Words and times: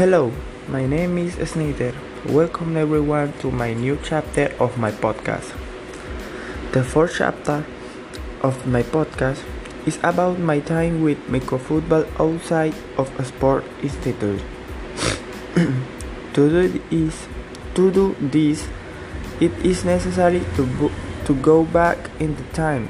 Hello, 0.00 0.32
my 0.66 0.86
name 0.86 1.18
is 1.18 1.36
Snyder. 1.46 1.92
Welcome 2.24 2.74
everyone 2.74 3.34
to 3.40 3.50
my 3.50 3.74
new 3.74 3.98
chapter 4.02 4.48
of 4.58 4.78
my 4.78 4.90
podcast. 4.90 5.52
The 6.72 6.82
fourth 6.82 7.16
chapter 7.18 7.66
of 8.40 8.66
my 8.66 8.82
podcast 8.82 9.44
is 9.84 9.98
about 10.02 10.38
my 10.38 10.60
time 10.60 11.02
with 11.02 11.18
microfootball 11.28 12.08
outside 12.18 12.72
of 12.96 13.12
a 13.20 13.26
sport 13.26 13.62
institute. 13.82 14.40
to 16.32 16.48
do 16.48 16.80
this, 16.88 17.28
to 17.74 17.90
do 17.92 18.16
this, 18.20 18.68
it 19.38 19.52
is 19.60 19.84
necessary 19.84 20.40
to 20.56 20.64
bo- 20.80 20.96
to 21.28 21.34
go 21.44 21.62
back 21.62 22.08
in 22.18 22.40
the 22.40 22.48
time 22.56 22.88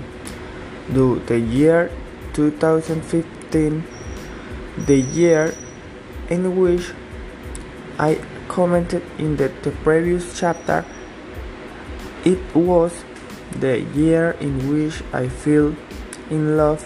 to 0.95 1.19
the 1.27 1.41
year 1.41 1.91
2015, 2.35 3.83
the 4.87 5.01
year 5.11 5.53
in 6.31 6.55
which 6.55 6.95
I 8.01 8.17
commented 8.49 9.03
in 9.19 9.37
the, 9.37 9.49
the 9.61 9.73
previous 9.85 10.41
chapter. 10.41 10.87
It 12.25 12.41
was 12.55 13.05
the 13.53 13.81
year 13.93 14.31
in 14.41 14.57
which 14.73 15.03
I 15.13 15.29
fell 15.29 15.77
in 16.31 16.57
love 16.57 16.81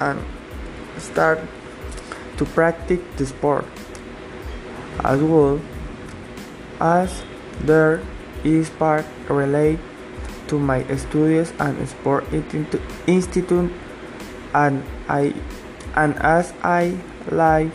and 0.00 0.24
start 0.96 1.40
to 2.38 2.46
practice 2.46 3.00
the 3.18 3.26
sport 3.26 3.66
as 5.04 5.20
well 5.20 5.60
as 6.80 7.22
there 7.60 8.00
is 8.42 8.70
part 8.70 9.04
related 9.28 9.80
to 10.48 10.58
my 10.58 10.80
studies 10.96 11.52
and 11.58 11.86
sport 11.86 12.24
institute 13.06 13.70
and 14.54 14.82
I 15.08 15.34
and 15.94 16.16
as 16.16 16.54
I 16.62 16.96
like 17.30 17.70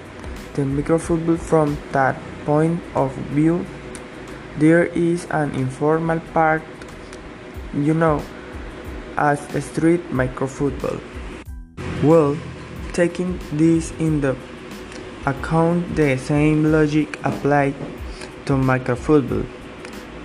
the 0.56 0.64
microfootball 0.64 1.38
from 1.38 1.78
that 1.92 2.16
point 2.50 2.82
of 3.06 3.14
view 3.38 3.56
there 4.58 4.86
is 5.08 5.26
an 5.40 5.52
informal 5.64 6.20
part 6.34 6.64
you 7.74 7.94
know 7.94 8.22
as 9.18 9.40
street 9.64 10.02
microfootball. 10.12 11.00
Well 12.04 12.38
taking 12.94 13.40
this 13.52 13.92
in 14.00 14.22
the 14.22 14.36
account 15.26 15.96
the 15.96 16.18
same 16.18 16.72
logic 16.72 17.20
applied 17.24 17.76
to 18.46 18.54
microfootball. 18.54 19.46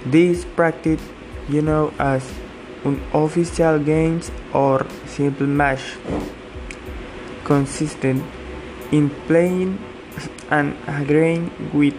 This 0.06 0.45
practice 0.56 1.02
you 1.48 1.62
know 1.62 1.92
as 1.98 2.25
unofficial 2.84 3.78
games 3.78 4.30
or 4.52 4.86
simple 5.06 5.47
match 5.47 5.97
consistent 7.45 8.25
in 8.92 9.11
playing 9.27 9.78
and 10.50 10.77
agreeing 10.86 11.50
with 11.72 11.95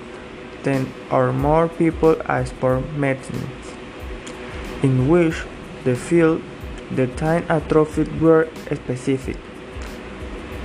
10 0.66 0.92
or 1.12 1.32
more 1.32 1.70
people 1.70 2.18
as 2.26 2.50
sport 2.50 2.92
meetings, 2.94 3.74
in 4.82 5.08
which 5.08 5.46
the 5.86 5.96
field, 5.96 6.42
the 6.92 7.06
time 7.22 7.46
trophy 7.70 8.04
were 8.20 8.50
specific. 8.74 9.38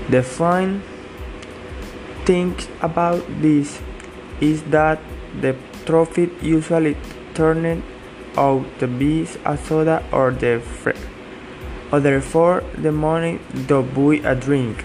The 0.08 0.22
fine 0.22 0.82
thing 2.24 2.56
about 2.80 3.22
this 3.42 3.80
is 4.40 4.62
that 4.74 4.98
the 5.40 5.54
trophy 5.84 6.30
usually 6.40 6.96
turned 7.34 7.82
out 8.36 8.64
to 8.78 8.86
be 8.88 9.28
a 9.44 9.56
soda 9.56 10.02
or 10.10 10.30
the 10.30 10.60
fr- 10.60 10.96
or 11.92 12.00
therefore 12.00 12.62
the 12.78 12.92
money 12.92 13.38
to 13.68 13.82
buy 13.82 14.16
a 14.24 14.34
drink. 14.34 14.84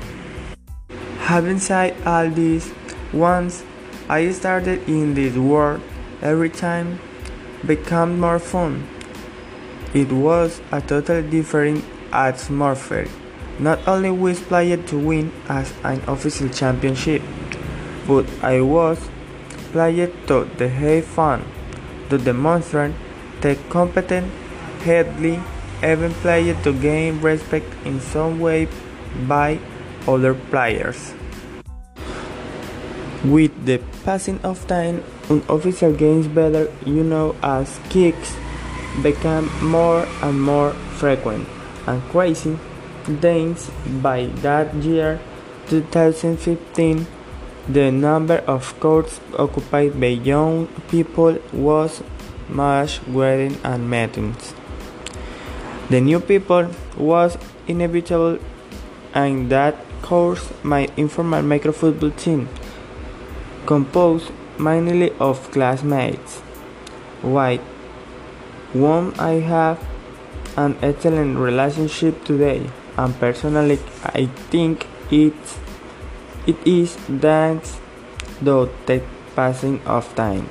Having 1.32 1.60
said 1.60 1.96
all 2.06 2.30
this, 2.30 2.72
once 3.14 3.64
I 4.08 4.30
started 4.32 4.88
in 4.88 5.16
this 5.16 5.36
world, 5.36 5.82
every 6.22 6.52
time 6.52 7.00
became 7.66 8.20
more 8.20 8.38
fun. 8.38 8.88
It 9.96 10.12
was 10.12 10.62
a 10.72 10.80
totally 10.80 11.28
different 11.28 11.84
atmosphere. 12.14 13.08
Not 13.58 13.88
only 13.88 14.12
we 14.12 14.36
played 14.36 14.86
to 14.90 15.00
win 15.00 15.32
as 15.50 15.74
an 15.84 16.02
official 16.08 16.50
championship, 16.50 17.24
but 18.06 18.30
I 18.44 18.62
was 18.62 19.00
played 19.72 20.14
to 20.28 20.46
the 20.58 20.70
have 20.70 21.06
fun, 21.06 21.44
to 22.12 22.20
demonstrate 22.20 22.94
the 23.42 23.58
competent, 23.70 24.32
headly, 24.82 25.42
even 25.82 26.14
played 26.22 26.64
to 26.64 26.74
gain 26.74 27.22
respect 27.22 27.66
in 27.84 28.00
some 28.00 28.40
way 28.40 28.68
by 29.28 29.58
other 30.08 30.36
players. 30.36 31.16
With 33.26 33.66
the 33.66 33.82
passing 34.04 34.40
of 34.44 34.68
time, 34.68 35.04
unofficial 35.32 35.94
games 35.94 36.28
better 36.28 36.72
you 36.86 37.04
know 37.04 37.36
as 37.42 37.80
kicks 37.90 38.36
became 39.02 39.50
more 39.66 40.06
and 40.22 40.40
more 40.40 40.74
frequent 41.02 41.48
and 41.88 42.04
crazy. 42.14 42.60
Things 43.06 43.72
by 44.04 44.28
that 44.46 44.76
year, 44.76 45.20
2015, 45.70 47.08
the 47.68 47.90
number 47.90 48.44
of 48.46 48.80
courts 48.80 49.20
occupied 49.40 50.00
by 50.00 50.14
young 50.22 50.68
people 50.90 51.40
was 51.52 52.04
much 52.48 53.04
greater 53.06 53.58
and 53.64 53.90
meetings. 53.90 54.54
The 55.90 56.00
new 56.00 56.20
people 56.20 56.70
was 56.96 57.40
inevitable 57.66 58.38
and 59.16 59.50
that 59.50 59.76
course 60.04 60.54
my 60.62 60.88
informal 60.96 61.42
microfootball 61.42 62.16
team 62.18 62.48
composed 63.66 64.32
mainly 64.60 65.12
of 65.20 65.52
classmates 65.52 66.40
white 67.22 67.62
whom 68.74 69.14
I 69.18 69.40
have 69.40 69.80
an 70.58 70.78
excellent 70.82 71.38
relationship 71.38 72.24
today 72.24 72.70
and 72.98 73.20
personally 73.20 73.80
I 74.04 74.26
think 74.52 74.88
it's 75.12 75.60
it 76.48 76.58
is 76.66 76.96
thanks 76.96 77.80
to 78.44 78.70
the 78.86 79.02
passing 79.36 79.82
of 79.86 80.14
time. 80.16 80.48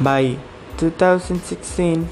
By 0.00 0.38
2016 0.78 2.08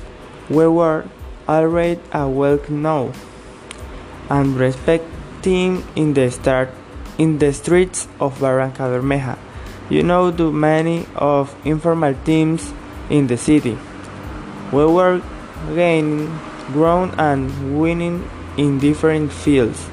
we 0.51 0.67
were 0.67 1.07
already 1.49 2.01
a 2.13 2.29
well 2.29 2.59
known 2.69 3.13
and 4.29 4.57
respected 4.57 5.09
team 5.43 5.85
in 5.95 6.15
the 6.15 6.31
start 6.31 6.71
in 7.19 7.39
the 7.39 7.53
streets 7.53 8.09
of 8.21 8.39
Barranca 8.41 8.83
Bermeja. 8.83 9.37
You 9.91 10.03
know 10.03 10.31
the 10.31 10.51
many 10.51 11.07
of 11.17 11.55
informal 11.65 12.15
teams 12.25 12.73
in 13.11 13.27
the 13.27 13.37
city. 13.37 13.77
We 14.73 14.87
were 14.87 15.21
gaining 15.75 16.39
ground 16.73 17.15
and 17.19 17.81
winning 17.81 18.29
in 18.57 18.79
different 18.79 19.33
fields, 19.33 19.89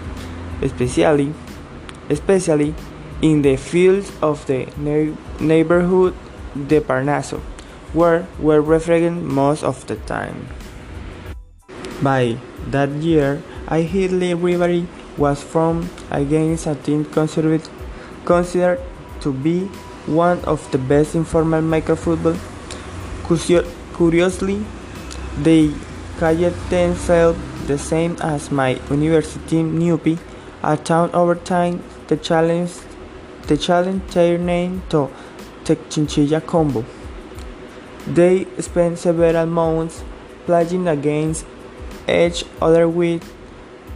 especially 0.61 1.33
especially 2.09 2.75
in 3.21 3.41
the 3.41 3.55
fields 3.55 4.11
of 4.21 4.45
the 4.45 4.67
neighborhood 5.39 6.13
de 6.67 6.79
Parnaso, 6.81 7.39
where 7.93 8.27
we're 8.39 8.61
referring 8.61 9.25
most 9.25 9.63
of 9.63 9.87
the 9.87 9.95
time. 10.05 10.47
By 12.03 12.37
that 12.69 12.89
year, 13.01 13.41
I 13.67 13.81
hit 13.81 14.11
the 14.11 14.33
rivalry 14.35 14.87
was 15.17 15.41
formed 15.41 15.89
against 16.11 16.67
a 16.67 16.75
team 16.75 17.05
considered, 17.05 17.67
considered 18.25 18.81
to 19.21 19.31
be 19.31 19.65
one 20.05 20.39
of 20.45 20.69
the 20.71 20.77
best 20.77 21.15
informal 21.15 21.61
microfootball. 21.61 22.37
Curiously, 23.97 24.65
they 25.37 25.71
called 26.19 26.53
themselves 26.69 27.39
the 27.67 27.77
same 27.77 28.17
as 28.21 28.51
my 28.51 28.79
university 28.89 29.39
team 29.47 29.79
Newpie. 29.79 30.19
A 30.63 30.77
town 30.77 31.09
over 31.13 31.35
time, 31.35 31.83
the 32.07 32.17
challenge, 32.17 32.71
the 33.47 33.57
challenge 33.57 34.01
their 34.13 34.37
name 34.37 34.83
to 34.89 35.09
the 35.65 35.75
Chinchilla 35.89 36.41
Combo. 36.41 36.85
They 38.07 38.45
spent 38.59 38.99
several 38.99 39.45
months 39.45 40.03
playing 40.45 40.87
against 40.87 41.45
each 42.07 42.45
other 42.61 42.87
with 42.87 43.23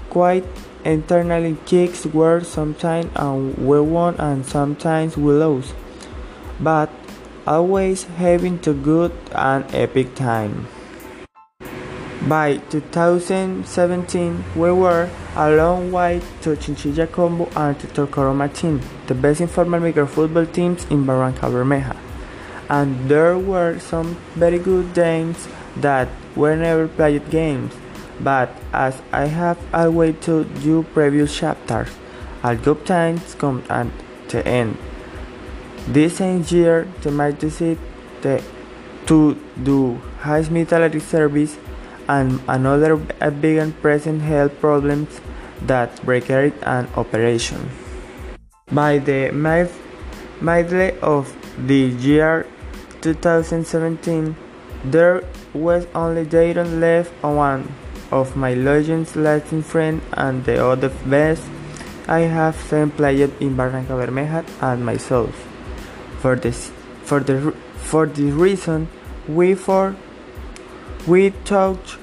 quite 0.09 0.45
internally 0.85 1.57
kicks 1.65 2.05
were 2.05 2.41
sometimes 2.41 3.11
we 3.57 3.79
won 3.79 4.15
and 4.15 4.45
sometimes 4.45 5.17
we 5.17 5.33
lose, 5.33 5.73
but 6.59 6.89
always 7.45 8.03
having 8.03 8.59
a 8.65 8.73
good 8.73 9.11
and 9.33 9.65
epic 9.73 10.15
time. 10.15 10.67
By 12.27 12.57
2017, 12.69 14.43
we 14.55 14.71
were 14.71 15.09
a 15.35 15.51
long 15.51 15.91
way 15.91 16.21
to 16.41 16.55
Chinchilla 16.57 17.07
Combo 17.07 17.49
and 17.55 17.79
to 17.79 17.87
Tocoroma 17.87 18.53
team, 18.53 18.81
the 19.07 19.15
best 19.15 19.41
informal 19.41 19.79
microfootball 19.79 20.51
teams 20.51 20.85
in 20.91 21.05
Barranca 21.05 21.47
Bermeja. 21.47 21.95
And 22.69 23.09
there 23.09 23.37
were 23.37 23.79
some 23.79 24.17
very 24.35 24.59
good 24.59 24.93
games 24.93 25.47
that 25.77 26.09
were 26.35 26.55
never 26.55 26.87
played 26.87 27.29
games 27.31 27.73
but 28.21 28.49
as 28.73 29.01
I 29.11 29.25
have 29.25 29.57
always 29.73 30.15
told 30.21 30.57
you 30.59 30.83
previous 30.93 31.35
chapters, 31.35 31.89
all 32.43 32.55
good 32.55 32.85
times 32.85 33.35
come 33.35 33.63
at 33.69 33.87
the 34.29 34.45
end. 34.47 34.77
This 35.87 36.17
same 36.17 36.43
year, 36.47 36.87
the 37.01 37.11
might 37.11 37.39
decided 37.39 37.79
to 38.21 39.37
do 39.63 39.95
high 40.19 40.41
military 40.49 40.99
service 40.99 41.57
and 42.07 42.39
another 42.47 42.97
began 43.41 43.71
present 43.73 44.21
health 44.21 44.59
problems 44.59 45.21
that 45.61 45.99
required 46.05 46.53
an 46.63 46.87
operation. 46.95 47.69
By 48.71 48.99
the 48.99 49.31
middle 49.31 50.97
of 51.01 51.35
the 51.67 51.87
year 51.99 52.45
2017, 53.01 54.35
there 54.85 55.23
was 55.53 55.87
only 55.95 56.25
Dayton 56.25 56.79
left, 56.79 57.11
on 57.23 57.35
one 57.35 57.67
of 58.11 58.35
my 58.35 58.53
legends 58.53 59.15
lasting 59.15 59.63
friend 59.63 60.01
and 60.13 60.45
the 60.45 60.63
other 60.63 60.89
best 61.05 61.43
I 62.07 62.21
have 62.21 62.55
seen 62.55 62.89
played 62.89 63.31
in 63.39 63.55
Barranca 63.55 63.93
Bermeja 63.93 64.43
and 64.61 64.83
myself. 64.83 65.47
For 66.19 66.35
this, 66.35 66.71
for 67.03 67.19
the 67.19 67.53
for 67.77 68.07
this 68.07 68.33
reason, 68.33 68.87
we 69.27 69.53
for 69.53 69.95
we 71.05 71.29
thought 71.29 71.97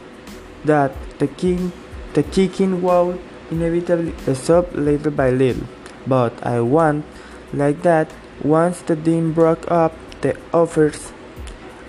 that 0.64 0.92
the 1.18 1.26
king 1.26 1.72
the 2.14 2.22
kicking 2.22 2.82
would 2.82 3.20
inevitably 3.50 4.14
stop 4.34 4.72
little 4.74 5.10
by 5.10 5.30
little. 5.30 5.66
But 6.06 6.34
I 6.46 6.60
want 6.60 7.04
like 7.52 7.82
that 7.82 8.12
once 8.42 8.80
the 8.82 8.94
team 8.94 9.32
broke 9.32 9.68
up 9.70 9.92
the 10.20 10.36
offers 10.52 11.12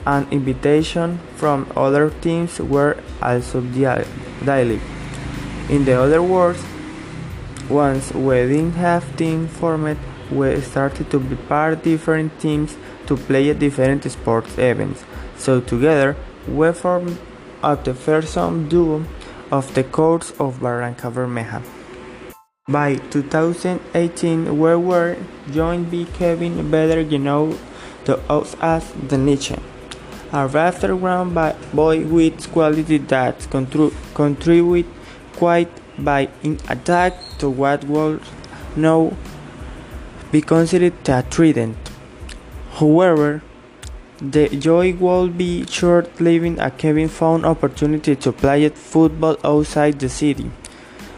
and 0.08 0.32
invitations 0.32 1.20
from 1.36 1.70
other 1.76 2.10
teams 2.10 2.60
were 2.60 2.96
also 3.22 3.60
daily. 3.62 4.80
In 5.70 5.84
the 5.84 6.02
other 6.02 6.24
words, 6.24 6.64
once 7.70 8.14
we 8.14 8.36
didn't 8.48 8.80
have 8.80 9.04
team 9.18 9.50
format, 9.50 9.98
we 10.32 10.62
started 10.62 11.12
to 11.12 11.20
prepare 11.20 11.76
different 11.76 12.40
teams 12.40 12.78
to 13.06 13.18
play 13.18 13.50
at 13.50 13.60
different 13.60 14.10
sports 14.10 14.58
events. 14.58 15.04
So 15.38 15.60
together, 15.60 16.16
we 16.48 16.72
formed 16.72 17.18
up 17.62 17.84
the 17.84 17.94
first 17.94 18.36
duo 18.70 19.04
of 19.52 19.74
the 19.76 19.84
courts 19.84 20.32
of 20.40 20.62
Barranca 20.62 21.12
Bermeja. 21.12 21.62
By 22.70 22.96
2018, 23.12 24.58
we 24.58 24.76
were 24.76 25.18
joined 25.52 25.92
by 25.92 26.06
Kevin 26.14 26.72
better 26.72 27.02
you 27.02 27.20
know 27.20 27.58
to 28.06 28.20
us 28.32 28.56
as 28.62 28.92
the 29.10 29.18
Nietzsche, 29.18 29.56
a 30.32 30.48
rafter 30.48 30.96
ground 30.96 31.34
by 31.34 31.56
boy 31.74 32.06
with 32.06 32.52
quality 32.52 32.98
that 32.98 33.40
contri- 33.52 33.94
contribute 34.14 34.86
quite 35.36 35.70
by 35.98 36.30
in 36.44 36.60
attack 36.70 37.14
to 37.40 37.50
what 37.50 37.84
would 37.86 38.22
now 38.76 39.16
be 40.32 40.42
considered 40.42 40.94
a 41.08 41.24
trident. 41.30 41.78
However, 42.74 43.42
the 44.20 44.50
joy 44.50 44.94
would 44.94 45.38
be 45.38 45.66
short-lived 45.68 46.60
as 46.60 46.72
Kevin 46.78 47.08
found 47.08 47.46
opportunity 47.46 48.16
to 48.16 48.32
play 48.32 48.68
football 48.70 49.38
outside 49.44 50.00
the 50.00 50.10
city, 50.10 50.52